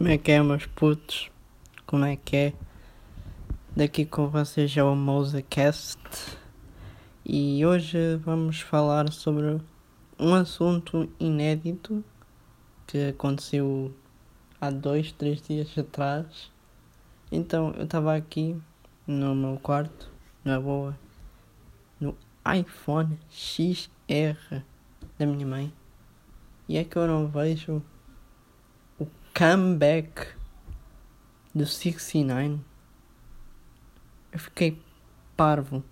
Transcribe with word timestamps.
Como 0.00 0.08
é 0.08 0.16
que 0.16 0.32
é, 0.32 0.42
meus 0.42 0.64
putos? 0.64 1.30
Como 1.84 2.06
é 2.06 2.16
que 2.16 2.34
é? 2.34 2.52
Daqui 3.76 4.06
com 4.06 4.28
vocês 4.28 4.74
é 4.74 4.82
o 4.82 4.96
MosaCast 4.96 5.98
e 7.22 7.66
hoje 7.66 8.16
vamos 8.24 8.62
falar 8.62 9.12
sobre 9.12 9.60
um 10.18 10.34
assunto 10.34 11.06
inédito 11.20 12.02
que 12.86 13.08
aconteceu 13.08 13.94
há 14.58 14.70
dois, 14.70 15.12
três 15.12 15.42
dias 15.42 15.76
atrás. 15.76 16.50
Então 17.30 17.74
eu 17.76 17.84
estava 17.84 18.16
aqui 18.16 18.56
no 19.06 19.34
meu 19.34 19.58
quarto, 19.58 20.10
na 20.42 20.58
boa, 20.58 20.98
no 22.00 22.16
iPhone 22.58 23.18
XR 23.28 24.62
da 25.18 25.26
minha 25.26 25.46
mãe, 25.46 25.70
e 26.66 26.78
é 26.78 26.84
que 26.84 26.96
eu 26.96 27.06
não 27.06 27.28
vejo 27.28 27.82
comeback 29.40 30.34
do 31.54 31.64
69 31.64 32.60
eu 34.32 34.38
fiquei 34.38 34.78
parvo. 35.34 35.82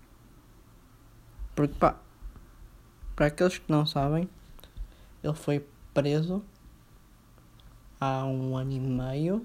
Porque 1.55 1.73
pá 1.73 1.99
para 3.15 3.25
aqueles 3.25 3.57
que 3.57 3.71
não 3.71 3.87
sabem 3.87 4.29
ele 5.23 5.33
foi 5.33 5.67
preso 5.95 6.45
há 7.99 8.23
um 8.23 8.55
ano 8.55 8.71
e 8.71 8.79
meio 8.79 9.43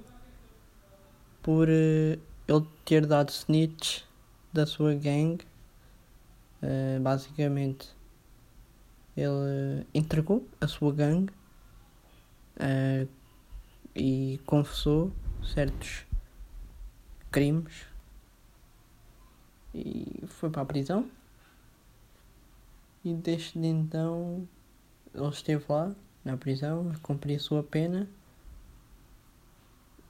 por 1.43 1.67
uh, 1.67 1.73
ele 1.73 2.67
ter 2.85 3.07
dado 3.07 3.31
snitch 3.31 4.03
da 4.53 4.67
sua 4.67 4.95
gang. 4.95 5.43
Uh, 6.63 7.01
basicamente 7.01 7.89
ele 9.17 9.29
uh, 9.29 9.87
entregou 9.95 10.47
a 10.61 10.69
sua 10.69 10.93
gangue 10.93 11.33
e 13.95 14.41
confessou 14.45 15.13
certos 15.43 16.05
crimes 17.31 17.87
e 19.75 20.25
foi 20.27 20.51
para 20.51 20.63
a 20.63 20.67
prisão. 20.67 21.11
E 23.05 23.13
desde 23.13 23.59
então 23.59 24.49
ele 25.15 25.29
esteve 25.29 25.65
lá 25.69 25.95
na 26.25 26.37
prisão 26.37 26.91
a 26.91 26.99
cumprir 26.99 27.37
a 27.37 27.41
sua 27.41 27.63
pena 27.63 28.09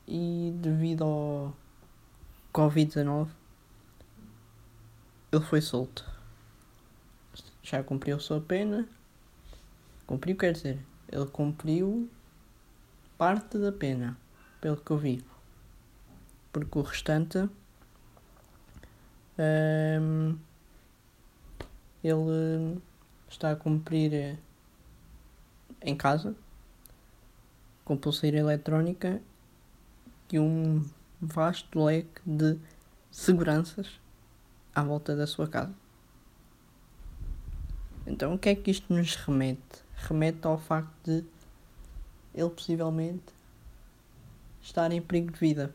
e 0.06 0.52
devido 0.60 1.02
ao 1.02 1.56
Covid-19 2.52 3.28
ele 5.32 5.44
foi 5.44 5.60
solto. 5.60 6.08
Já 7.62 7.82
cumpriu 7.82 8.16
a 8.16 8.20
sua 8.20 8.40
pena. 8.40 8.88
Cumpriu 10.06 10.36
quer 10.36 10.52
dizer, 10.52 10.78
ele 11.10 11.26
cumpriu 11.26 12.08
parte 13.16 13.58
da 13.58 13.72
pena, 13.72 14.16
pelo 14.60 14.76
que 14.76 14.90
eu 14.90 14.98
vi. 14.98 15.24
Porque 16.52 16.78
o 16.78 16.82
restante. 16.82 17.48
Um, 19.36 20.38
ele 22.04 22.80
está 23.28 23.50
a 23.50 23.56
cumprir 23.56 24.12
eh, 24.12 24.36
em 25.82 25.96
casa 25.96 26.36
com 27.84 27.96
pulseira 27.96 28.38
eletrónica 28.38 29.20
e 30.30 30.38
um 30.38 30.84
vasto 31.20 31.82
leque 31.82 32.20
de 32.24 32.58
seguranças 33.10 34.00
à 34.74 34.82
volta 34.82 35.16
da 35.16 35.26
sua 35.26 35.48
casa. 35.48 35.74
Então, 38.06 38.34
o 38.34 38.38
que 38.38 38.50
é 38.50 38.54
que 38.54 38.70
isto 38.70 38.92
nos 38.92 39.16
remete? 39.16 39.82
Remete 39.96 40.46
ao 40.46 40.58
facto 40.58 40.92
de 41.04 41.24
ele 42.34 42.50
possivelmente 42.50 43.32
estar 44.60 44.90
em 44.90 45.00
perigo 45.00 45.32
de 45.32 45.38
vida. 45.38 45.74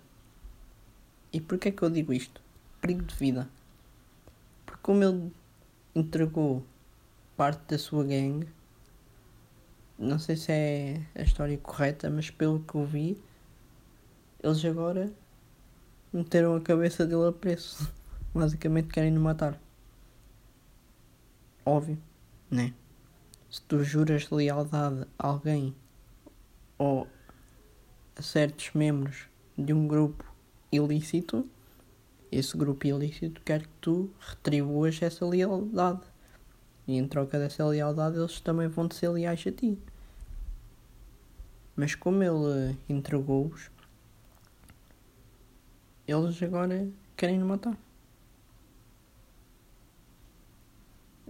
E 1.32 1.40
porquê 1.40 1.70
é 1.70 1.72
que 1.72 1.84
eu 1.84 1.90
digo 1.90 2.12
isto? 2.12 2.42
Perigo 2.82 3.04
de 3.04 3.16
vida. 3.16 3.48
Porque 4.66 4.82
como 4.82 5.04
ele 5.04 5.32
entregou 5.96 6.64
parte 7.38 7.62
da 7.68 7.78
sua 7.78 8.04
gangue, 8.04 8.48
não 9.98 10.18
sei 10.18 10.36
se 10.36 10.52
é 10.52 11.06
a 11.16 11.22
história 11.22 11.58
correta, 11.58 12.10
mas 12.10 12.30
pelo 12.30 12.60
que 12.62 12.76
eu 12.76 12.86
vi, 12.86 13.22
eles 14.42 14.64
agora 14.66 15.12
meteram 16.12 16.56
a 16.56 16.62
cabeça 16.62 17.06
dele 17.06 17.28
a 17.28 17.32
preço. 17.32 17.92
Basicamente 18.34 18.88
querem 18.88 19.12
no 19.12 19.22
matar. 19.22 19.60
Óbvio, 21.66 21.98
né? 22.50 22.74
Se 23.50 23.62
tu 23.64 23.84
juras 23.84 24.30
lealdade 24.30 25.06
a 25.18 25.28
alguém 25.28 25.76
ou 26.80 27.08
a 28.16 28.22
certos 28.22 28.72
membros 28.74 29.28
de 29.58 29.74
um 29.74 29.88
grupo 29.88 30.24
ilícito, 30.72 31.48
esse 32.32 32.56
grupo 32.58 32.88
ilícito 32.88 33.42
quer 33.42 33.64
que 33.64 33.74
tu 33.82 34.10
retribuas 34.20 35.00
essa 35.02 35.26
lealdade. 35.26 36.02
E 36.88 36.98
em 36.98 37.08
troca 37.08 37.38
dessa 37.38 37.66
lealdade 37.66 38.18
eles 38.18 38.40
também 38.40 38.68
vão 38.68 38.88
te 38.88 38.96
ser 38.96 39.10
leais 39.10 39.44
a 39.46 39.52
ti. 39.52 39.78
Mas 41.76 41.96
como 41.96 42.24
ele 42.24 42.78
entregou-os, 42.88 43.70
eles 46.08 46.42
agora 46.42 46.90
querem 47.16 47.40
matar. 47.40 47.78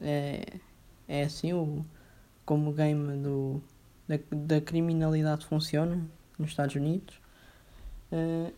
É, 0.02 0.60
é 1.08 1.24
assim 1.24 1.54
o, 1.54 1.86
como 2.46 2.70
o 2.70 2.74
game 2.74 3.22
do 3.22 3.62
da, 4.10 4.18
da 4.32 4.60
criminalidade 4.60 5.46
funciona 5.46 6.04
nos 6.38 6.50
Estados 6.50 6.76
Unidos. 6.76 7.16
Uh, 8.12 8.52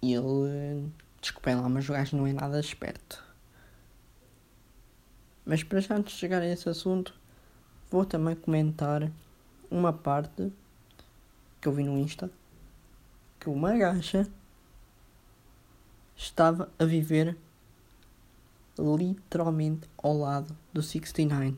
e 0.00 0.14
ele, 0.14 0.88
desculpem 1.20 1.56
lá, 1.56 1.68
mas 1.68 1.88
o 1.88 1.92
gajo 1.92 2.16
não 2.16 2.26
é 2.26 2.32
nada 2.32 2.60
esperto. 2.60 3.22
Mas 5.44 5.64
para 5.64 5.80
já, 5.80 5.96
antes 5.96 6.14
de 6.14 6.20
chegar 6.20 6.40
a 6.40 6.46
esse 6.46 6.68
assunto, 6.68 7.12
vou 7.90 8.04
também 8.04 8.36
comentar 8.36 9.10
uma 9.70 9.92
parte 9.92 10.52
que 11.60 11.66
eu 11.66 11.72
vi 11.72 11.82
no 11.82 11.98
Insta 11.98 12.30
que 13.40 13.50
uma 13.50 13.76
gaja 13.76 14.26
estava 16.16 16.70
a 16.78 16.84
viver 16.84 17.36
literalmente 18.78 19.88
ao 19.98 20.16
lado 20.16 20.56
do 20.72 20.82
69 20.82 21.56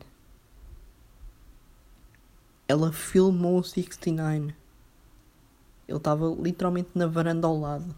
ela 2.68 2.92
filmou 2.92 3.58
o 3.58 3.64
69. 3.64 4.54
Ele 5.88 5.96
estava 5.96 6.26
literalmente 6.40 6.90
na 6.94 7.06
varanda 7.06 7.46
ao 7.46 7.58
lado 7.58 7.94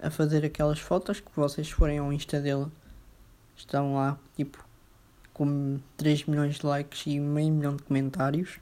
a 0.00 0.10
fazer 0.10 0.44
aquelas 0.44 0.78
fotos 0.78 1.20
que 1.20 1.34
vocês 1.34 1.70
forem 1.70 1.98
ao 1.98 2.12
Insta 2.12 2.38
dele 2.38 2.66
estão 3.56 3.94
lá 3.94 4.18
tipo 4.36 4.62
com 5.32 5.80
3 5.96 6.26
milhões 6.26 6.56
de 6.56 6.66
likes 6.66 7.06
e 7.06 7.18
meio 7.18 7.52
milhão 7.52 7.76
de 7.76 7.82
comentários. 7.82 8.60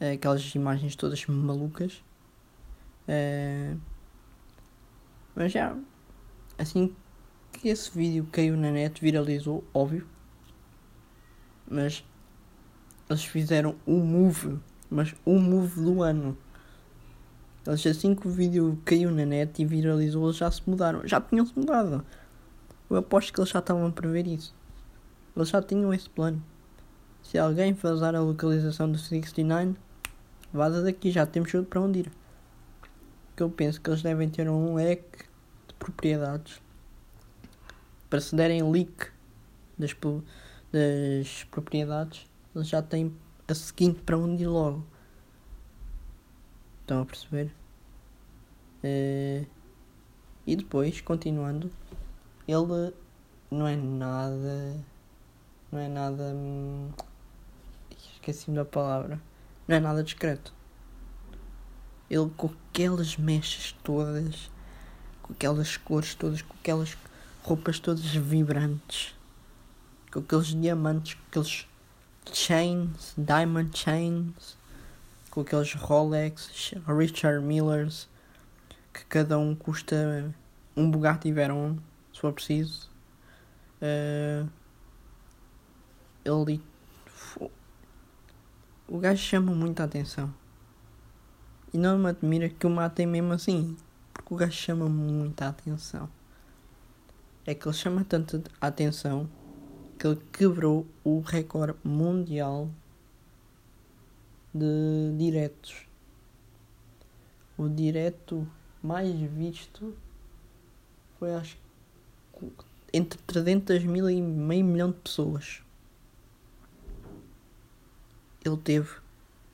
Aquelas 0.00 0.54
imagens 0.54 0.94
todas 0.96 1.24
malucas. 1.26 2.02
Uh, 3.08 3.80
mas 5.34 5.52
já 5.52 5.76
assim 6.58 6.94
que 7.52 7.68
esse 7.68 7.90
vídeo 7.90 8.28
caiu 8.30 8.56
na 8.56 8.70
net 8.70 9.00
viralizou, 9.00 9.64
óbvio. 9.72 10.06
Mas 11.66 12.04
eles 13.08 13.24
fizeram 13.24 13.74
o 13.86 13.96
move, 13.96 14.58
mas 14.90 15.14
o 15.24 15.38
move 15.38 15.80
do 15.80 16.02
ano. 16.02 16.36
Eles 17.66 17.86
assim 17.86 18.14
que 18.14 18.26
o 18.26 18.30
vídeo 18.30 18.78
caiu 18.84 19.10
na 19.10 19.24
net 19.24 19.60
e 19.60 19.64
viralizou, 19.64 20.26
eles 20.26 20.36
já 20.36 20.50
se 20.50 20.62
mudaram. 20.66 21.06
Já 21.06 21.20
tinham-se 21.20 21.58
mudado. 21.58 22.04
Eu 22.88 22.96
aposto 22.96 23.32
que 23.32 23.40
eles 23.40 23.50
já 23.50 23.58
estavam 23.58 23.86
a 23.86 23.90
prever 23.90 24.26
isso. 24.26 24.54
Eles 25.36 25.48
já 25.48 25.62
tinham 25.62 25.92
esse 25.92 26.08
plano. 26.08 26.42
Se 27.22 27.38
alguém 27.38 27.74
fazer 27.74 28.14
a 28.14 28.20
localização 28.20 28.90
do 28.90 28.98
69, 28.98 29.74
vaza 30.52 30.82
daqui, 30.82 31.10
já 31.10 31.26
temos 31.26 31.50
tudo 31.50 31.64
para 31.64 31.80
onde 31.80 32.00
ir. 32.00 32.12
Que 33.36 33.42
eu 33.42 33.50
penso 33.50 33.80
que 33.80 33.90
eles 33.90 34.02
devem 34.02 34.28
ter 34.28 34.48
um 34.48 34.74
leque 34.74 35.24
de 35.66 35.74
propriedades 35.74 36.60
para 38.08 38.20
se 38.20 38.34
derem 38.34 38.62
leak 38.70 39.08
das, 39.78 39.94
das 40.72 41.44
propriedades 41.50 42.27
eles 42.58 42.68
já 42.68 42.82
têm 42.82 43.14
a 43.46 43.54
seguinte 43.54 44.02
para 44.02 44.18
onde 44.18 44.42
ir 44.42 44.48
logo. 44.48 44.84
Estão 46.80 47.02
a 47.02 47.06
perceber? 47.06 47.52
Uh, 48.82 49.46
e 50.46 50.56
depois, 50.56 51.00
continuando, 51.00 51.70
ele 52.46 52.94
não 53.50 53.66
é 53.66 53.76
nada. 53.76 54.84
Não 55.70 55.78
é 55.78 55.88
nada. 55.88 56.32
Hum, 56.34 56.90
esqueci-me 57.90 58.56
da 58.56 58.64
palavra. 58.64 59.20
Não 59.66 59.76
é 59.76 59.80
nada 59.80 60.02
discreto. 60.02 60.52
Ele 62.10 62.30
com 62.36 62.50
aquelas 62.70 63.16
mechas 63.18 63.76
todas, 63.84 64.50
com 65.22 65.34
aquelas 65.34 65.76
cores 65.76 66.14
todas, 66.14 66.40
com 66.40 66.54
aquelas 66.54 66.96
roupas 67.42 67.78
todas 67.78 68.04
vibrantes, 68.06 69.14
com 70.10 70.20
aqueles 70.20 70.46
diamantes, 70.46 71.14
com 71.14 71.20
aqueles 71.28 71.67
chains, 72.32 73.14
diamond 73.16 73.76
chains, 73.76 74.56
com 75.30 75.40
aqueles 75.40 75.74
Rolex, 75.74 76.74
Richard 76.86 77.44
Millers, 77.44 78.08
que 78.92 79.04
cada 79.04 79.38
um 79.38 79.54
custa 79.54 80.34
um 80.76 80.90
Bugatti 80.90 81.32
Veyron, 81.32 81.78
se 82.12 82.20
for 82.20 82.32
preciso. 82.32 82.88
Uh, 83.80 84.48
ele. 86.24 86.62
O 88.88 88.98
gajo 88.98 89.22
chama 89.22 89.52
muita 89.52 89.84
atenção. 89.84 90.32
E 91.72 91.78
não 91.78 91.98
me 91.98 92.08
admira 92.08 92.48
que 92.48 92.66
o 92.66 92.70
matem 92.70 93.06
mesmo 93.06 93.32
assim. 93.32 93.76
Porque 94.14 94.34
o 94.34 94.36
gajo 94.36 94.52
chama 94.52 94.88
muita 94.88 95.48
atenção. 95.48 96.08
É 97.46 97.54
que 97.54 97.68
ele 97.68 97.76
chama 97.76 98.04
tanta 98.04 98.42
atenção 98.60 99.28
que 99.98 100.06
ele 100.06 100.20
quebrou 100.32 100.86
o 101.02 101.20
recorde 101.20 101.76
mundial 101.82 102.70
de 104.54 105.16
diretos. 105.18 105.86
O 107.56 107.68
direto 107.68 108.46
mais 108.80 109.12
visto 109.12 109.96
foi 111.18 111.34
acho 111.34 111.58
entre 112.92 113.18
300 113.26 113.84
mil 113.84 114.08
e 114.08 114.22
meio 114.22 114.64
milhão 114.64 114.90
de 114.92 114.98
pessoas. 114.98 115.62
Ele 118.44 118.56
teve 118.56 118.88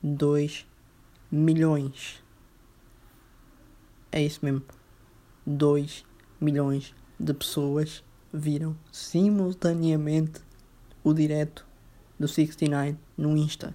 2 0.02 0.66
milhões. 1.32 2.22
É 4.12 4.22
isso 4.22 4.44
mesmo. 4.44 4.62
2 5.46 6.04
milhões 6.38 6.94
de 7.18 7.32
pessoas 7.32 8.03
viram 8.34 8.76
simultaneamente 8.90 10.40
o 11.04 11.14
direto 11.14 11.64
do 12.18 12.26
69 12.26 12.96
no 13.16 13.36
Insta. 13.36 13.72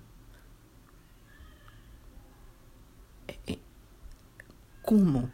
É, 3.26 3.54
é, 3.54 3.58
como? 4.84 5.32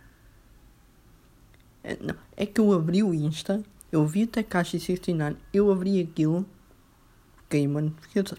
É, 1.84 1.98
não, 1.98 2.16
é 2.38 2.46
que 2.46 2.62
eu 2.62 2.72
abri 2.72 3.02
o 3.02 3.14
Insta, 3.16 3.64
eu 3.92 4.06
vi 4.06 4.24
o 4.24 4.28
Takashi 4.28 4.80
69, 4.80 5.38
eu 5.52 5.72
abri 5.72 6.00
aquilo, 6.00 6.46
caí 7.50 7.66
uma 7.66 7.82
notificação, 7.82 8.38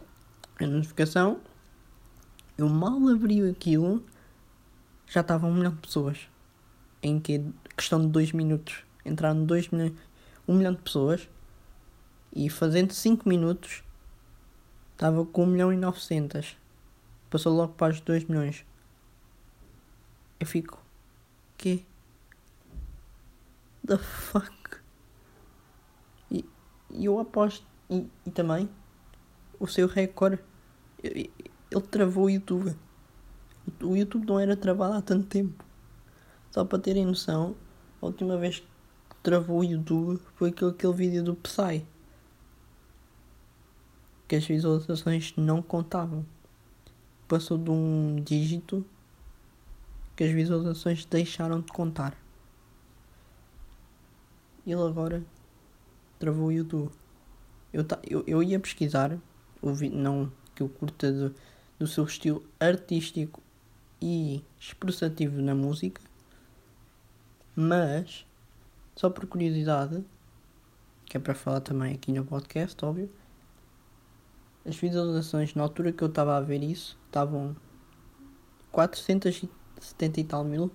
a 0.60 0.66
notificação, 0.66 1.40
eu 2.56 2.68
mal 2.68 3.08
abri 3.08 3.48
aquilo, 3.48 4.04
já 5.08 5.20
estava 5.20 5.46
um 5.46 5.54
milhão 5.54 5.72
de 5.72 5.80
pessoas. 5.80 6.28
Em 7.02 7.20
que 7.20 7.44
questão 7.76 8.00
de 8.00 8.08
dois 8.08 8.32
minutos 8.32 8.84
entraram 9.04 9.44
dois 9.44 9.68
milhões, 9.68 9.92
um 10.46 10.54
milhão 10.54 10.72
de 10.72 10.82
pessoas 10.82 11.28
e 12.34 12.48
fazendo 12.50 12.92
5 12.92 13.28
minutos 13.28 13.82
estava 14.92 15.24
com 15.24 15.44
1 15.44 15.46
milhão 15.46 15.72
e 15.72 15.76
900. 15.76 16.56
Passou 17.30 17.54
logo 17.54 17.74
para 17.74 17.92
os 17.92 18.00
2 18.00 18.24
milhões. 18.24 18.64
Eu 20.38 20.46
fico. 20.46 20.82
Que? 21.56 21.84
The 23.86 23.98
fuck? 23.98 24.80
E, 26.30 26.44
eu 26.90 27.18
aposto. 27.18 27.66
E, 27.88 28.06
e 28.24 28.30
também 28.30 28.68
o 29.58 29.66
seu 29.66 29.86
recorde. 29.86 30.38
Ele 31.02 31.30
travou 31.90 32.24
o 32.24 32.30
YouTube. 32.30 32.76
O 33.82 33.96
YouTube 33.96 34.26
não 34.26 34.38
era 34.38 34.56
travado 34.56 34.94
há 34.94 35.02
tanto 35.02 35.26
tempo. 35.26 35.64
Só 36.50 36.64
para 36.64 36.78
terem 36.78 37.04
noção, 37.04 37.56
a 38.00 38.06
última 38.06 38.36
vez 38.38 38.60
que 38.60 38.66
travou 39.26 39.58
o 39.58 39.64
YouTube 39.64 40.20
foi 40.36 40.50
aquele, 40.50 40.70
aquele 40.70 40.92
vídeo 40.92 41.20
do 41.20 41.34
Psy. 41.34 41.84
Que 44.28 44.36
as 44.36 44.46
visualizações 44.46 45.34
não 45.36 45.60
contavam. 45.60 46.24
Passou 47.26 47.58
de 47.58 47.68
um 47.68 48.22
dígito 48.22 48.86
que 50.14 50.22
as 50.22 50.30
visualizações 50.30 51.04
deixaram 51.06 51.60
de 51.60 51.72
contar. 51.72 52.16
Ele 54.64 54.80
agora 54.80 55.24
travou 56.20 56.46
o 56.46 56.52
YouTube. 56.52 56.92
Eu, 57.72 57.84
eu, 58.08 58.22
eu 58.28 58.42
ia 58.44 58.60
pesquisar, 58.60 59.18
o 59.60 59.72
não 59.90 60.30
que 60.54 60.62
eu 60.62 60.68
curta 60.68 61.10
do, 61.10 61.34
do 61.80 61.86
seu 61.88 62.04
estilo 62.04 62.44
artístico 62.60 63.42
e 64.00 64.44
expressativo 64.56 65.42
na 65.42 65.54
música, 65.54 66.00
mas 67.56 68.24
só 68.96 69.10
por 69.10 69.26
curiosidade, 69.26 70.02
que 71.04 71.16
é 71.16 71.20
para 71.20 71.34
falar 71.34 71.60
também 71.60 71.94
aqui 71.94 72.10
no 72.10 72.24
podcast, 72.24 72.82
óbvio. 72.84 73.10
As 74.64 74.74
visualizações 74.74 75.54
na 75.54 75.62
altura 75.62 75.92
que 75.92 76.02
eu 76.02 76.08
estava 76.08 76.36
a 76.36 76.40
ver 76.40 76.62
isso 76.64 76.98
estavam 77.06 77.54
470 78.72 80.20
e 80.20 80.24
tal 80.24 80.42
mil 80.42 80.72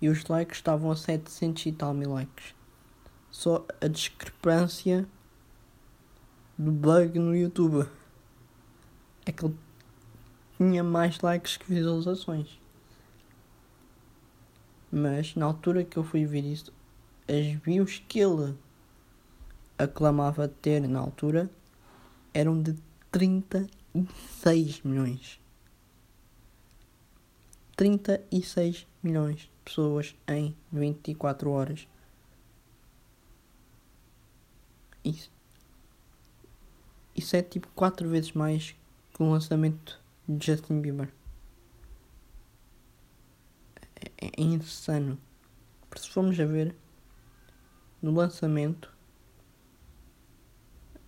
e 0.00 0.08
os 0.08 0.24
likes 0.26 0.58
estavam 0.58 0.90
a 0.90 0.96
700 0.96 1.66
e 1.66 1.72
tal 1.72 1.94
mil 1.94 2.12
likes. 2.12 2.54
Só 3.30 3.66
a 3.80 3.88
discrepância 3.88 5.08
do 6.56 6.70
bug 6.70 7.18
no 7.18 7.34
YouTube 7.34 7.88
é 9.26 9.32
que 9.32 9.44
ele 9.46 9.56
tinha 10.58 10.84
mais 10.84 11.18
likes 11.20 11.56
que 11.56 11.66
visualizações. 11.66 12.63
Mas 14.96 15.34
na 15.34 15.46
altura 15.46 15.82
que 15.82 15.96
eu 15.96 16.04
fui 16.04 16.24
ver 16.24 16.44
isso, 16.44 16.72
as 17.26 17.60
views 17.64 18.00
que 18.06 18.20
ele 18.20 18.56
aclamava 19.76 20.46
ter 20.46 20.86
na 20.86 21.00
altura 21.00 21.50
eram 22.32 22.62
de 22.62 22.76
36 23.10 24.82
milhões. 24.82 25.40
36 27.74 28.86
milhões 29.02 29.40
de 29.40 29.50
pessoas 29.64 30.14
em 30.28 30.54
24 30.70 31.50
horas. 31.50 31.88
Isso, 35.04 35.28
isso 37.16 37.34
é 37.34 37.42
tipo 37.42 37.66
4 37.74 38.08
vezes 38.08 38.30
mais 38.30 38.76
que 39.12 39.22
o 39.24 39.28
lançamento 39.28 40.00
de 40.28 40.46
Justin 40.46 40.80
Bieber 40.80 41.12
é, 44.24 44.30
é 44.40 44.42
insano. 44.42 45.18
Porque 45.88 46.02
se 46.02 46.10
formos 46.10 46.38
a 46.40 46.44
ver, 46.46 46.74
no 48.00 48.12
lançamento, 48.12 48.92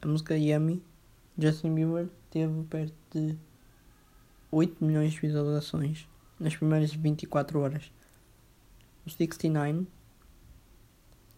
a 0.03 0.07
música 0.07 0.37
Yummy, 0.37 0.83
Justin 1.39 1.75
Bieber 1.75 2.09
teve 2.31 2.63
perto 2.65 2.95
de 3.13 3.37
8 4.51 4.85
milhões 4.85 5.13
de 5.13 5.21
visualizações 5.21 6.09
nas 6.39 6.55
primeiras 6.55 6.93
24 6.93 7.61
horas. 7.61 7.91
O 9.05 9.11
69 9.11 9.87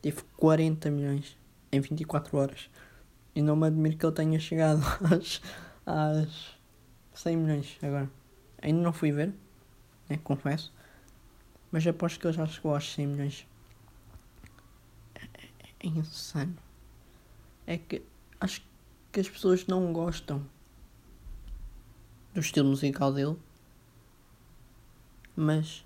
teve 0.03 0.23
40 0.37 0.91
milhões 0.91 1.37
em 1.71 1.81
24 1.81 2.37
horas. 2.37 2.71
E 3.35 3.43
não 3.43 3.57
me 3.57 3.67
admiro 3.67 3.97
que 3.97 4.05
ele 4.05 4.15
tenha 4.15 4.41
chegado 4.41 4.83
às, 5.07 5.41
às 5.87 6.59
100 7.15 7.37
milhões 7.37 7.79
agora. 7.83 8.11
Ainda 8.61 8.83
não 8.83 8.93
fui 8.93 9.13
ver, 9.13 9.33
né, 10.09 10.19
confesso. 10.23 10.73
Mas 11.71 11.87
aposto 11.87 12.19
que 12.19 12.27
ele 12.27 12.37
já 12.37 12.47
chegou 12.47 12.75
aos 12.75 12.93
100 12.93 13.07
milhões. 13.07 13.47
É, 15.15 15.25
é, 15.25 15.49
é 15.81 15.87
insano. 15.87 16.57
É 17.67 17.77
que 17.77 18.03
acho 18.41 18.63
que 19.13 19.21
as 19.21 19.29
pessoas 19.29 19.67
não 19.67 19.93
gostam 19.93 20.45
do 22.33 22.41
estilo 22.41 22.69
musical 22.69 23.13
dele. 23.13 23.37
Mas 25.37 25.85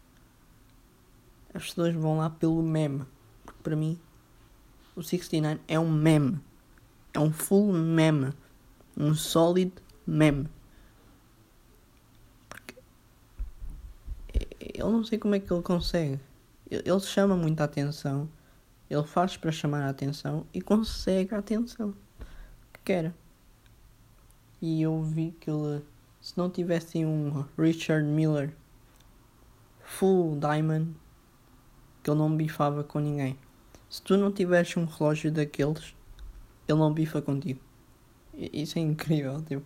as 1.53 1.67
pessoas 1.67 1.95
vão 1.95 2.19
lá 2.19 2.31
pelo 2.31 2.63
meme. 2.63 3.05
Porque 3.45 3.63
para 3.63 3.77
mim 3.77 3.99
o 4.95 5.03
69 5.03 5.61
é 5.67 5.79
um 5.79 5.91
meme. 5.91 6.41
É 7.13 7.19
um 7.19 7.33
full 7.33 7.73
meme. 7.73 8.33
Um 8.97 9.15
solid 9.15 9.73
meme. 10.07 10.49
Eu 14.75 14.91
não 14.91 15.05
sei 15.05 15.19
como 15.19 15.35
é 15.35 15.41
que 15.41 15.53
ele 15.53 15.63
consegue. 15.63 16.21
Ele 16.71 17.01
chama 17.01 17.37
muita 17.37 17.65
atenção, 17.65 18.29
ele 18.89 19.05
faz 19.05 19.37
para 19.37 19.53
chamar 19.53 19.83
a 19.83 19.91
atenção 19.91 20.47
e 20.53 20.61
consegue 20.61 21.35
a 21.35 21.39
atenção 21.39 21.95
que 22.73 22.81
quer. 22.85 23.13
E 24.61 24.83
eu 24.83 25.03
vi 25.03 25.33
que 25.41 25.51
ele, 25.51 25.83
se 26.21 26.37
não 26.39 26.49
tivesse 26.49 27.05
um 27.05 27.45
Richard 27.59 28.07
Miller 28.07 28.55
full 29.83 30.39
diamond, 30.39 30.95
que 32.03 32.11
ele 32.11 32.19
não 32.19 32.35
bifava 32.35 32.83
com 32.85 33.01
ninguém. 33.01 33.39
Se 33.89 34.01
tu 34.01 34.17
não 34.17 34.33
tiveres 34.33 34.77
um 34.77 34.85
relógio 34.85 35.31
daqueles, 35.31 35.95
ele 36.67 36.79
não 36.79 36.93
bifa 36.93 37.21
contigo. 37.21 37.61
Isso 38.35 38.79
é 38.79 38.83
incrível, 38.83 39.43
tipo. 39.43 39.65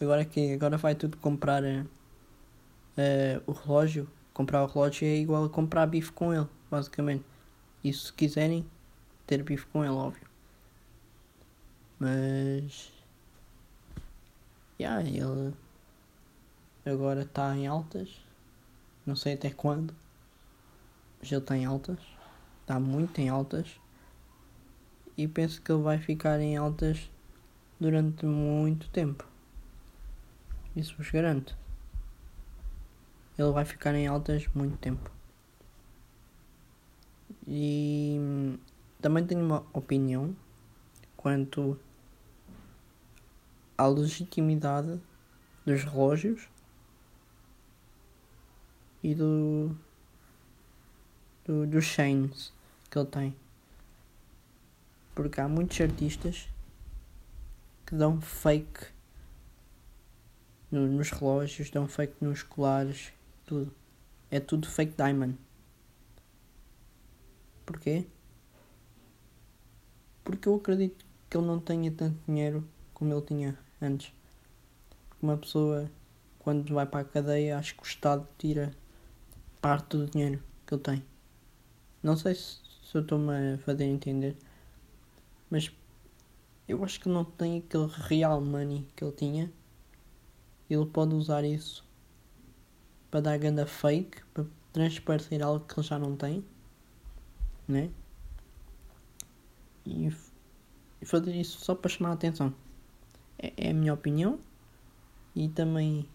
Agora 0.00 0.24
que 0.24 0.52
agora 0.52 0.76
vai 0.76 0.94
tudo 0.94 1.16
comprar 1.16 1.62
uh, 2.96 3.42
o 3.46 3.52
relógio, 3.52 4.08
comprar 4.32 4.62
o 4.62 4.66
relógio 4.66 5.06
é 5.06 5.16
igual 5.16 5.44
a 5.44 5.48
comprar 5.48 5.86
bife 5.86 6.12
com 6.12 6.32
ele, 6.32 6.48
basicamente. 6.70 7.24
E 7.82 7.92
se 7.92 8.12
quiserem 8.12 8.66
ter 9.26 9.42
bife 9.42 9.66
com 9.66 9.84
ele, 9.84 9.94
óbvio. 9.94 10.26
Mas. 11.98 12.92
Yeah, 14.78 15.08
ele. 15.08 15.54
agora 16.84 17.22
está 17.22 17.56
em 17.56 17.66
altas. 17.66 18.10
Não 19.04 19.16
sei 19.16 19.34
até 19.34 19.50
quando. 19.50 19.94
Mas 21.20 21.30
ele 21.30 21.40
está 21.40 21.56
em 21.56 21.64
altas. 21.64 21.98
Está 22.62 22.78
muito 22.78 23.20
em 23.20 23.28
altas. 23.28 23.80
E 25.16 25.26
penso 25.26 25.62
que 25.62 25.72
ele 25.72 25.82
vai 25.82 25.98
ficar 25.98 26.40
em 26.40 26.56
altas 26.56 27.10
durante 27.80 28.26
muito 28.26 28.88
tempo. 28.90 29.26
Isso 30.74 30.94
vos 30.98 31.10
garanto. 31.10 31.56
Ele 33.38 33.52
vai 33.52 33.64
ficar 33.64 33.94
em 33.94 34.06
altas 34.06 34.46
muito 34.54 34.76
tempo. 34.78 35.10
E 37.46 38.18
também 39.00 39.26
tenho 39.26 39.44
uma 39.44 39.64
opinião 39.72 40.34
quanto 41.16 41.78
à 43.76 43.86
legitimidade 43.86 45.00
dos 45.64 45.84
relógios 45.84 46.48
e 49.02 49.14
do, 49.14 49.76
do 51.44 51.66
dos 51.66 51.84
chains 51.84 52.52
que 52.90 52.98
ele 52.98 53.06
tem. 53.06 53.36
Porque 55.14 55.40
há 55.40 55.48
muitos 55.48 55.80
artistas 55.80 56.48
que 57.86 57.94
dão 57.94 58.20
fake 58.20 58.86
nos 60.70 61.10
relógios, 61.10 61.70
dão 61.70 61.86
fake 61.86 62.16
nos 62.20 62.42
colares, 62.42 63.12
tudo. 63.46 63.72
É 64.30 64.40
tudo 64.40 64.68
fake 64.68 64.94
diamond. 64.96 65.38
Porquê? 67.64 68.06
Porque 70.24 70.48
eu 70.48 70.56
acredito 70.56 71.06
que 71.30 71.36
ele 71.36 71.46
não 71.46 71.60
tenha 71.60 71.90
tanto 71.92 72.18
dinheiro 72.26 72.68
como 72.92 73.14
ele 73.14 73.22
tinha 73.22 73.58
antes. 73.80 74.12
Uma 75.22 75.36
pessoa, 75.36 75.90
quando 76.40 76.74
vai 76.74 76.86
para 76.86 77.00
a 77.00 77.04
cadeia, 77.04 77.58
acho 77.58 77.76
que 77.76 77.82
o 77.82 77.86
Estado 77.86 78.26
tira 78.36 78.74
parte 79.60 79.96
do 79.96 80.06
dinheiro 80.06 80.42
que 80.66 80.74
ele 80.74 80.82
tem. 80.82 81.04
Não 82.02 82.16
sei 82.16 82.34
se, 82.34 82.58
se 82.82 82.96
eu 82.96 83.02
estou-me 83.02 83.54
a 83.54 83.58
fazer 83.58 83.84
entender, 83.84 84.36
mas 85.48 85.70
eu 86.68 86.82
acho 86.84 87.00
que 87.00 87.08
não 87.08 87.24
tem 87.24 87.58
aquele 87.58 87.86
real 87.86 88.40
money 88.40 88.88
que 88.96 89.04
ele 89.04 89.12
tinha. 89.12 89.52
Ele 90.68 90.86
pode 90.86 91.14
usar 91.14 91.44
isso 91.44 91.85
para 93.10 93.20
dar 93.20 93.38
ganda 93.38 93.66
fake, 93.66 94.22
para 94.32 94.44
transparecer 94.72 95.42
algo 95.42 95.64
que 95.64 95.78
ele 95.78 95.86
já 95.86 95.98
não 95.98 96.16
tem, 96.16 96.44
né? 97.66 97.90
E, 99.84 100.08
e 101.00 101.06
fazer 101.06 101.34
isso 101.34 101.60
só 101.60 101.74
para 101.74 101.90
chamar 101.90 102.10
a 102.10 102.14
atenção. 102.14 102.52
É, 103.38 103.52
é 103.56 103.70
a 103.70 103.74
minha 103.74 103.94
opinião. 103.94 104.38
E 105.34 105.48
também 105.48 106.08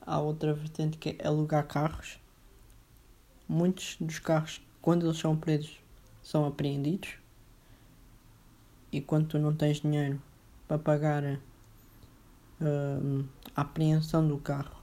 há 0.00 0.20
outra 0.20 0.54
vertente 0.54 0.96
que 0.96 1.16
é 1.18 1.26
alugar 1.26 1.66
carros. 1.66 2.18
Muitos 3.48 3.96
dos 4.00 4.18
carros, 4.18 4.62
quando 4.80 5.06
eles 5.06 5.18
são 5.18 5.36
presos, 5.36 5.78
são 6.22 6.46
apreendidos 6.46 7.18
e 8.90 9.00
quando 9.00 9.28
tu 9.28 9.38
não 9.38 9.54
tens 9.54 9.80
dinheiro 9.80 10.20
para 10.66 10.78
pagar 10.78 11.22
uh, 11.24 11.38
a 13.54 13.60
apreensão 13.60 14.26
do 14.26 14.38
carro, 14.38 14.75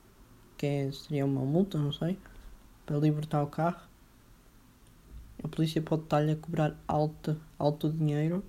que 0.64 0.68
é, 0.68 0.90
seria 0.94 1.26
uma 1.26 1.42
multa, 1.42 1.78
não 1.78 1.92
sei, 1.92 2.18
para 2.86 2.98
libertar 2.98 3.44
o 3.44 3.48
carro, 3.48 3.82
a 5.44 5.48
polícia 5.50 5.82
pode 5.82 6.04
estar-lhe 6.04 6.32
a 6.32 6.38
cobrar 6.38 6.74
alto, 6.88 7.36
alto 7.60 7.92
dinheiro, 7.92 8.42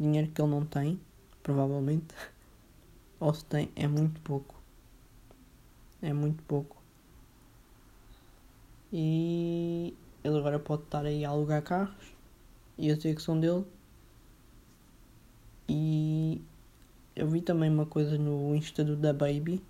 dinheiro 0.00 0.30
que 0.30 0.40
ele 0.40 0.50
não 0.50 0.64
tem, 0.64 0.98
provavelmente, 1.42 2.14
ou 3.20 3.34
se 3.34 3.44
tem, 3.44 3.70
é 3.76 3.86
muito 3.86 4.22
pouco. 4.22 4.54
É 6.00 6.14
muito 6.14 6.42
pouco. 6.44 6.78
E 8.90 9.94
ele 10.24 10.38
agora 10.38 10.58
pode 10.58 10.84
estar 10.84 11.04
aí 11.04 11.26
a 11.26 11.28
alugar 11.28 11.60
carros 11.60 12.14
e 12.78 12.90
a 12.90 12.94
dizer 12.94 13.14
que 13.14 13.20
são 13.20 13.38
dele 13.38 13.66
e 15.68 16.40
eu 17.14 17.28
vi 17.28 17.42
também 17.42 17.68
uma 17.68 17.84
coisa 17.84 18.16
no 18.16 18.56
Insta 18.56 18.82
do 18.82 18.96
Da 18.96 19.12
Baby. 19.12 19.62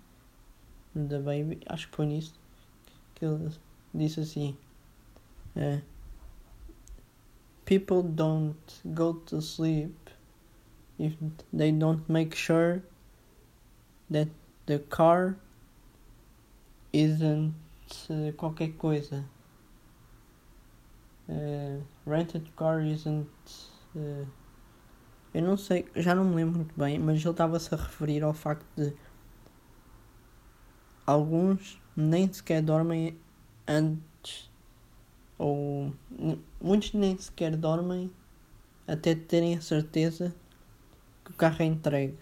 Da 0.95 1.19
Baby, 1.19 1.59
acho 1.67 1.89
que 1.89 1.95
foi 1.95 2.05
nisso. 2.05 2.33
Que 3.15 3.25
ele 3.25 3.51
disse 3.93 4.19
assim: 4.19 4.57
é, 5.55 5.81
People 7.65 8.03
don't 8.03 8.57
go 8.85 9.13
to 9.13 9.41
sleep 9.41 9.93
if 10.97 11.15
they 11.53 11.71
don't 11.71 12.09
make 12.09 12.35
sure 12.35 12.81
that 14.09 14.29
the 14.65 14.79
car 14.79 15.37
isn't 16.91 17.53
uh, 18.09 18.31
qualquer 18.33 18.69
coisa. 18.77 19.23
Uh, 21.29 21.81
rented 22.07 22.49
car 22.55 22.81
isn't. 22.81 23.29
Uh, 23.95 24.25
eu 25.31 25.43
não 25.43 25.55
sei, 25.55 25.85
já 25.95 26.15
não 26.15 26.25
me 26.25 26.35
lembro 26.35 26.57
muito 26.57 26.73
bem, 26.75 26.97
mas 26.97 27.21
ele 27.21 27.29
estava-se 27.29 27.73
a 27.73 27.77
referir 27.77 28.23
ao 28.23 28.33
facto 28.33 28.65
de 28.75 28.95
alguns 31.09 31.81
nem 31.95 32.31
sequer 32.31 32.61
dormem 32.61 33.17
antes, 33.67 34.49
ou 35.37 35.91
muitos 36.61 36.93
nem 36.93 37.17
sequer 37.17 37.55
dormem 37.55 38.11
até 38.87 39.15
terem 39.15 39.57
a 39.57 39.61
certeza 39.61 40.35
que 41.25 41.31
o 41.31 41.33
carro 41.33 41.61
é 41.61 41.65
entregue. 41.65 42.17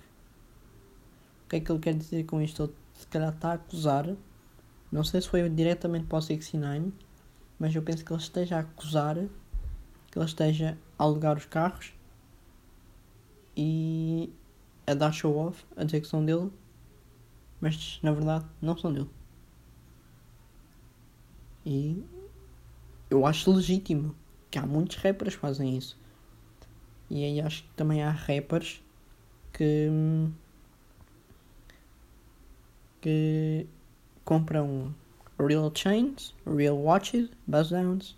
O 1.45 1.49
que 1.49 1.57
é 1.57 1.59
que 1.59 1.71
ele 1.71 1.79
quer 1.79 1.93
dizer 1.93 2.25
com 2.25 2.41
isto? 2.41 2.63
Ele 2.63 2.73
se 2.93 3.07
calhar 3.07 3.33
está 3.33 3.51
a 3.51 3.53
acusar, 3.53 4.15
não 4.91 5.03
sei 5.03 5.21
se 5.21 5.29
foi 5.29 5.47
diretamente 5.49 6.05
para 6.05 6.17
o 6.17 6.21
69, 6.21 6.93
mas 7.59 7.75
eu 7.75 7.81
penso 7.81 8.03
que 8.03 8.11
ele 8.11 8.21
esteja 8.21 8.57
a 8.57 8.59
acusar 8.59 9.17
que 10.11 10.17
ele 10.17 10.25
esteja 10.25 10.77
a 10.97 11.03
alugar 11.03 11.37
os 11.37 11.45
carros 11.45 11.93
e 13.55 14.33
a 14.85 14.93
dar 14.93 15.11
show 15.11 15.35
off, 15.35 15.65
a 15.75 15.83
dizer 15.83 16.01
dele, 16.25 16.51
mas 17.61 17.99
na 18.01 18.11
verdade 18.11 18.45
não 18.61 18.77
são 18.77 18.91
dele. 18.93 19.09
E 21.65 22.03
eu 23.09 23.25
acho 23.25 23.51
legítimo 23.51 24.15
que 24.49 24.57
há 24.57 24.65
muitos 24.65 24.97
rappers 24.97 25.35
que 25.35 25.41
fazem 25.41 25.77
isso. 25.77 25.97
E 27.09 27.23
aí 27.23 27.41
acho 27.41 27.63
que 27.63 27.69
também 27.75 28.03
há 28.03 28.11
rappers 28.11 28.81
que 29.53 29.89
que 33.01 33.67
compram 34.25 34.93
real 35.39 35.71
chains, 35.73 36.33
real 36.45 36.77
watches, 36.77 37.29
buzz 37.45 37.69
downs, 37.69 38.17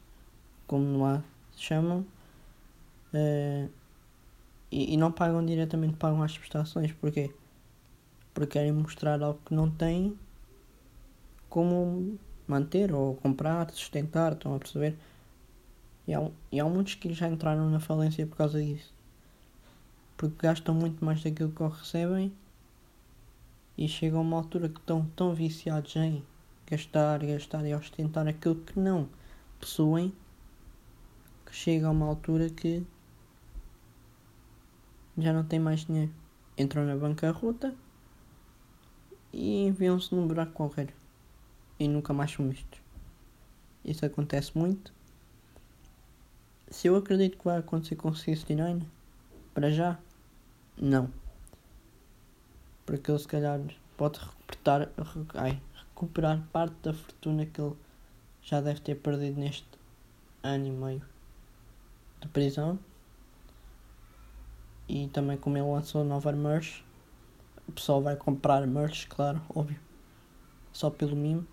como 0.67 1.03
lá 1.03 1.23
se 1.55 1.63
chamam, 1.63 2.05
uh, 3.13 3.69
e, 4.71 4.93
e 4.93 4.97
não 4.97 5.11
pagam 5.11 5.45
diretamente, 5.45 5.97
pagam 5.97 6.23
as 6.23 6.37
prestações. 6.37 6.91
Porquê? 6.93 7.31
Porque 8.33 8.53
querem 8.53 8.71
mostrar 8.71 9.21
algo 9.21 9.39
que 9.45 9.53
não 9.53 9.69
têm 9.69 10.17
como 11.49 12.17
manter 12.47 12.93
ou 12.93 13.15
comprar, 13.15 13.69
sustentar, 13.71 14.33
estão 14.33 14.55
a 14.55 14.59
perceber? 14.59 14.97
E 16.07 16.13
há, 16.13 16.29
e 16.51 16.59
há 16.59 16.65
muitos 16.65 16.95
que 16.95 17.13
já 17.13 17.27
entraram 17.27 17.69
na 17.69 17.79
falência 17.79 18.25
por 18.25 18.37
causa 18.37 18.61
disso. 18.63 18.93
Porque 20.17 20.35
gastam 20.39 20.73
muito 20.73 21.03
mais 21.03 21.23
daquilo 21.23 21.51
que 21.51 21.63
recebem 21.63 22.33
e 23.77 23.87
chegam 23.87 24.19
a 24.19 24.23
uma 24.23 24.37
altura 24.37 24.69
que 24.69 24.79
estão 24.79 25.05
tão 25.15 25.33
viciados 25.33 25.95
em 25.95 26.23
gastar, 26.67 27.25
gastar 27.25 27.65
e 27.65 27.73
ostentar 27.73 28.27
aquilo 28.27 28.55
que 28.55 28.79
não 28.79 29.07
possuem 29.59 30.13
que 31.45 31.55
chega 31.55 31.87
a 31.87 31.91
uma 31.91 32.05
altura 32.05 32.49
que 32.49 32.85
já 35.17 35.33
não 35.33 35.43
tem 35.43 35.59
mais 35.59 35.85
dinheiro. 35.85 36.11
Entram 36.57 36.85
na 36.85 36.95
bancarrota 36.95 37.73
e 39.31 39.65
enviam-se 39.65 40.13
num 40.13 40.27
buraco 40.27 40.53
qualquer. 40.53 40.93
E 41.79 41.87
nunca 41.87 42.13
mais 42.13 42.31
são 42.31 42.49
vistos. 42.49 42.79
Isso 43.83 44.05
acontece 44.05 44.57
muito. 44.57 44.93
Se 46.69 46.87
eu 46.87 46.95
acredito 46.95 47.37
que 47.37 47.45
vai 47.45 47.57
acontecer 47.57 47.95
com 47.95 48.09
o 48.09 48.15
69, 48.15 48.85
para 49.53 49.71
já, 49.71 49.97
não. 50.77 51.11
Porque 52.85 53.09
ele 53.09 53.19
se 53.19 53.27
calhar 53.27 53.59
pode 53.97 54.19
recuperar, 54.19 54.89
ai, 55.35 55.61
recuperar 55.77 56.41
parte 56.51 56.75
da 56.83 56.93
fortuna 56.93 57.45
que 57.45 57.61
ele 57.61 57.75
já 58.41 58.61
deve 58.61 58.81
ter 58.81 58.95
perdido 58.95 59.39
neste 59.39 59.67
ano 60.43 60.67
e 60.67 60.71
meio 60.71 61.01
de 62.21 62.27
prisão 62.27 62.79
e 64.89 65.07
também 65.09 65.37
como 65.37 65.55
ele 65.55 65.69
lançou 65.69 66.03
nova 66.03 66.31
merch, 66.31 66.83
o 67.69 67.71
pessoal 67.71 68.01
vai 68.01 68.15
comprar 68.15 68.65
merch, 68.67 69.07
claro, 69.07 69.41
óbvio. 69.53 69.79
Só 70.73 70.89
pelo 70.89 71.15
mimo. 71.15 71.47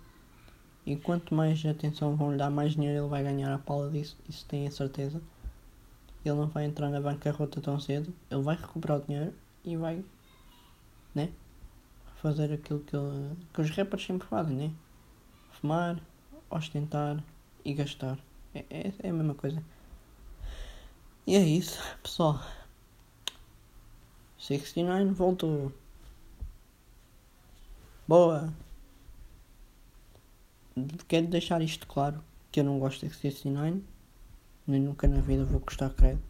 E 0.85 0.95
quanto 0.95 1.33
mais 1.33 1.65
atenção 1.65 2.15
vão 2.15 2.31
lhe 2.31 2.37
dar, 2.37 2.49
mais 2.49 2.73
dinheiro 2.73 3.03
ele 3.03 3.09
vai 3.09 3.23
ganhar 3.23 3.53
a 3.53 3.57
pala 3.57 3.89
disso, 3.89 4.17
isso 4.27 4.45
tenho 4.47 4.67
a 4.67 4.71
certeza. 4.71 5.21
Ele 6.25 6.35
não 6.35 6.47
vai 6.47 6.65
entrar 6.65 6.89
na 6.89 6.99
bancarrota 6.99 7.61
tão 7.61 7.79
cedo, 7.79 8.13
ele 8.29 8.41
vai 8.41 8.55
recuperar 8.55 8.99
o 8.99 9.01
dinheiro 9.01 9.33
e 9.63 9.77
vai, 9.77 10.03
né? 11.13 11.29
fazer 12.21 12.51
aquilo 12.51 12.79
que, 12.79 12.97
que 13.53 13.61
os 13.61 13.69
rappers 13.71 14.05
sempre 14.05 14.27
fazem, 14.27 14.55
né? 14.55 14.71
Fumar, 15.51 15.99
ostentar 16.49 17.23
e 17.63 17.73
gastar. 17.73 18.17
É, 18.53 18.65
é, 18.69 18.93
é 19.03 19.09
a 19.09 19.13
mesma 19.13 19.35
coisa. 19.35 19.63
E 21.25 21.35
é 21.35 21.43
isso, 21.43 21.79
pessoal. 22.01 22.41
69 24.37 25.11
voltou. 25.11 25.71
Boa. 28.07 28.53
Quero 31.09 31.27
deixar 31.27 31.61
isto 31.61 31.85
claro 31.85 32.23
que 32.49 32.61
eu 32.61 32.63
não 32.63 32.79
gosto 32.79 33.05
de 33.05 33.13
69. 33.13 33.83
Nem 34.65 34.79
nunca 34.79 35.09
na 35.09 35.19
vida 35.19 35.43
vou 35.43 35.59
gostar 35.59 35.89
credo. 35.89 36.21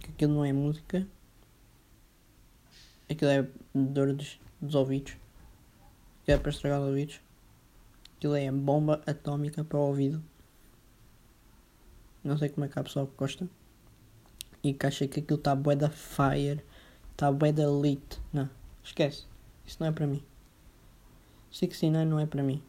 Que 0.00 0.10
aquilo 0.10 0.32
não 0.32 0.44
é 0.46 0.52
música. 0.52 1.06
Aquilo 3.10 3.30
é 3.30 3.46
dor 3.74 4.14
dos, 4.14 4.40
dos 4.62 4.74
ouvidos. 4.74 5.14
Que 6.24 6.32
é 6.32 6.38
para 6.38 6.50
estragar 6.50 6.80
os 6.80 6.86
ouvidos. 6.86 7.20
Aquilo 8.16 8.36
é 8.36 8.50
bomba 8.50 9.02
atómica 9.06 9.62
para 9.62 9.78
o 9.78 9.88
ouvido. 9.88 10.24
Não 12.24 12.38
sei 12.38 12.48
como 12.48 12.64
é 12.64 12.68
que 12.68 12.78
há 12.78 12.82
pessoa 12.82 13.06
que 13.06 13.12
gosta. 13.14 13.46
E 14.64 14.72
que 14.72 14.86
acha 14.86 15.06
que 15.06 15.20
aquilo 15.20 15.38
está 15.38 15.54
bué 15.54 15.76
da 15.76 15.90
fire. 15.90 16.64
Está 17.12 17.30
bué 17.30 17.52
da 17.52 17.64
elite. 17.64 18.18
Não, 18.32 18.48
esquece. 18.82 19.26
Isso 19.66 19.76
não 19.80 19.88
é 19.88 19.92
para 19.92 20.06
mim. 20.06 20.24
69 21.50 22.04
não 22.04 22.18
é 22.18 22.26
para 22.26 22.42
mim. 22.42 22.62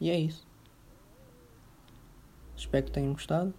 E 0.00 0.10
é 0.10 0.18
isso. 0.18 0.46
Espero 2.56 2.86
que 2.86 2.92
tenham 2.92 3.12
gostado. 3.12 3.54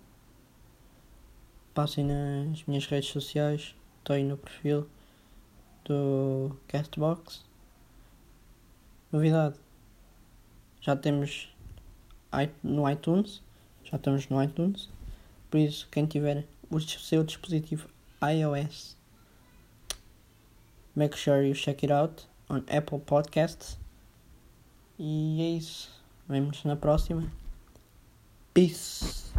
Passem 1.73 2.05
nas 2.05 2.63
minhas 2.65 2.85
redes 2.85 3.09
sociais. 3.09 3.75
Estou 3.99 4.15
aí 4.15 4.23
no 4.23 4.37
perfil 4.37 4.87
do 5.83 6.55
Castbox. 6.67 7.43
Novidade. 9.11 9.55
Já 10.81 10.95
temos 10.95 11.53
no 12.63 12.89
iTunes. 12.89 13.41
Já 13.83 13.97
estamos 13.97 14.27
no 14.29 14.41
iTunes. 14.43 14.89
Por 15.49 15.59
isso, 15.59 15.87
quem 15.91 16.05
tiver 16.05 16.45
o 16.69 16.79
seu 16.79 17.23
dispositivo 17.23 17.89
iOS, 18.21 18.97
make 20.95 21.17
sure 21.17 21.47
you 21.47 21.53
check 21.53 21.83
it 21.83 21.91
out 21.91 22.27
on 22.49 22.63
Apple 22.69 22.99
Podcasts. 22.99 23.77
E 24.97 25.41
é 25.41 25.49
isso. 25.57 25.91
Vemos 26.27 26.63
na 26.63 26.75
próxima. 26.75 27.31
Peace. 28.53 29.33